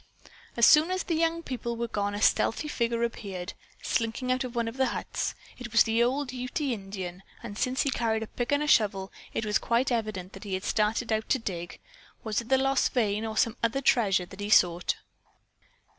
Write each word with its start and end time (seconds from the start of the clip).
As 0.57 0.65
soon 0.65 0.89
as 0.89 1.03
the 1.03 1.13
young 1.13 1.43
people 1.43 1.75
were 1.77 1.87
gone 1.87 2.15
a 2.15 2.23
stealthy 2.23 2.67
figure 2.67 3.03
appeared, 3.03 3.53
slinking 3.83 4.31
out 4.31 4.43
of 4.43 4.55
one 4.55 4.67
of 4.67 4.77
the 4.77 4.87
huts. 4.87 5.35
It 5.59 5.71
was 5.71 5.83
the 5.83 6.01
old 6.01 6.33
Ute 6.33 6.59
Indian 6.61 7.21
and 7.43 7.55
since 7.55 7.83
he 7.83 7.91
carried 7.91 8.23
a 8.23 8.25
pick 8.25 8.51
and 8.51 8.67
shovel, 8.67 9.11
it 9.31 9.45
was 9.45 9.59
quite 9.59 9.91
evident 9.91 10.33
that 10.33 10.43
he 10.43 10.55
had 10.55 10.63
started 10.63 11.13
out 11.13 11.29
to 11.29 11.37
dig. 11.37 11.79
Was 12.23 12.41
it 12.41 12.49
the 12.49 12.57
lost 12.57 12.93
vein 12.93 13.25
or 13.27 13.37
some 13.37 13.57
other 13.61 13.79
treasure 13.79 14.25
that 14.25 14.39
he 14.39 14.49
sought? 14.49 14.95